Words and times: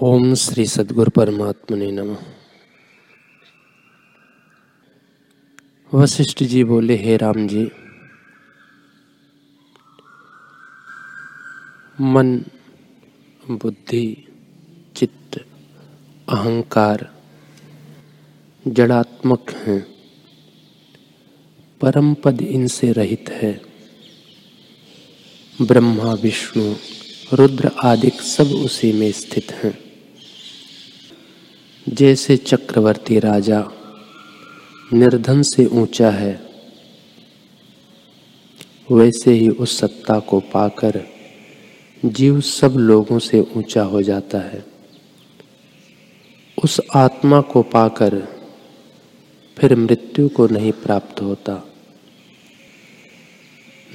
ओम 0.00 0.34
श्री 0.34 0.66
सदगुरु 0.66 1.10
परमात्मा 1.10 1.76
ने 1.76 1.90
नम। 1.90 2.16
वशिष्ठ 5.94 6.42
जी 6.42 6.64
बोले, 6.64 6.96
हे 6.96 7.16
राम 7.16 7.48
जी, 7.48 7.70
मन, 12.00 12.44
बुद्धि, 13.50 14.28
चित्त, 14.96 15.46
अहंकार 16.28 17.12
जड़ात्मक 18.68 19.50
हैं 19.50 19.86
परम 21.80 22.14
पद 22.14 22.42
इनसे 22.42 22.92
रहित 22.92 23.30
है। 23.30 23.60
ब्रह्मा, 25.62 26.14
विष्णु, 26.14 26.74
रुद्र 27.32 27.70
आदि 27.84 28.10
सब 28.10 28.44
उसी 28.44 28.92
में 28.92 29.12
स्थित 29.12 29.52
हैं। 29.52 29.91
जैसे 31.88 32.36
चक्रवर्ती 32.36 33.18
राजा 33.18 33.68
निर्धन 34.92 35.42
से 35.42 35.66
ऊँचा 35.66 36.10
है, 36.10 36.42
वैसे 38.92 39.32
ही 39.32 39.48
उस 39.48 39.78
सत्ता 39.78 40.18
को 40.18 40.40
पाकर 40.40 41.02
जीव 42.04 42.40
सब 42.40 42.70
लोगों 42.70 43.18
से 43.18 43.40
ऊँचा 43.40 43.82
हो 43.82 44.02
जाता 44.02 44.38
है। 44.38 44.64
उस 46.64 46.80
आत्मा 46.94 47.40
को 47.40 47.62
पाकर 47.62 48.28
फिर 49.58 49.76
मृत्यु 49.76 50.28
को 50.28 50.46
नहीं 50.46 50.72
प्राप्त 50.72 51.20
होता। 51.20 51.68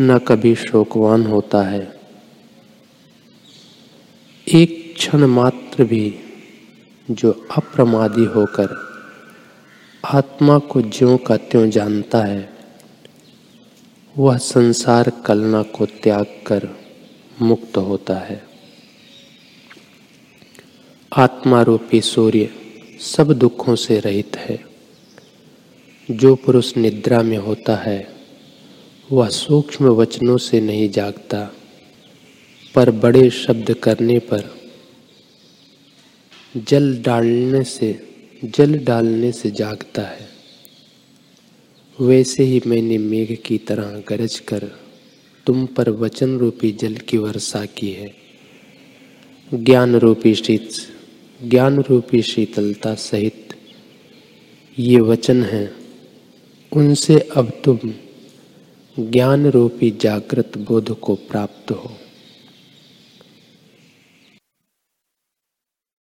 न 0.02 0.18
कभी 0.18 0.56
शोकवान 0.56 1.24
होता 1.24 1.62
है। 1.62 2.00
एक 4.54 4.94
क्षण 4.98 5.26
मात्र 5.26 5.84
भी 5.84 6.20
जो 7.12 7.48
अप्रमादी 7.58 8.26
होकर 8.26 8.88
आत्मा 10.06 10.60
को 10.60 10.82
ज्यों 10.82 11.18
का 11.18 11.38
त्यों 11.38 11.70
जानता 11.70 12.24
है, 12.24 12.50
वह 14.18 14.38
संसार 14.38 15.12
कलना 15.26 15.64
को 15.64 15.86
त्याग 15.86 16.26
कर 16.48 16.68
मुक्त 17.42 17.78
होता 17.78 18.16
है। 18.16 18.44
आत्मा 21.18 21.62
रूपी 21.62 22.02
सूर्य 22.02 22.50
सब 23.02 23.32
दुखों 23.32 23.76
से 23.76 24.00
रहित 24.00 24.38
है। 24.38 24.66
जो 26.12 26.36
पुरुष 26.36 26.78
निद्रा 26.78 27.22
में 27.22 27.38
होता 27.38 27.76
है, 27.76 28.16
वह 29.12 29.30
सूक्ष्म 29.30 29.86
वचनों 29.86 30.38
से 30.38 30.62
नहीं 30.62 30.90
जागता, 30.90 31.52
पर 32.76 32.92
बड़े 32.92 33.30
शब्द 33.30 33.74
करने 33.74 34.20
पर 34.20 34.57
जल 36.56 37.02
डालने 37.02 37.64
से, 37.64 38.00
जल 38.46 38.78
डालने 38.78 39.32
से 39.32 39.52
जागता 39.52 40.02
है। 40.02 40.30
वैसे 42.02 42.44
ही 42.44 42.62
मैंने 42.68 42.98
मेघ 42.98 43.38
की 43.46 43.58
तरह 43.58 44.04
गरज 44.08 44.40
कर 44.40 44.72
तुम 45.46 45.66
पर 45.66 45.90
वचन 45.90 46.38
रूपी 46.38 46.72
जल 46.72 46.94
की 46.94 47.18
वर्षा 47.18 47.66
की 47.66 47.92
है। 47.92 48.16
ज्ञान 49.54 49.96
रूपी 49.96 50.36
शीत 50.36 50.70
ज्ञान 51.44 51.80
रूपी 51.80 52.22
शीतलता 52.22 52.96
सहित 52.96 53.56
ये 54.80 55.00
वचन 55.00 55.44
हैं। 55.44 55.76
उनसे 56.72 57.20
अब 57.20 57.62
तुम 57.66 57.80
ज्ञान 59.00 59.48
रूपी 59.48 59.92
जागृत 59.92 60.58
बोध 60.58 61.00
को 61.00 61.16
प्राप्त 61.16 61.72
हो। 61.72 61.94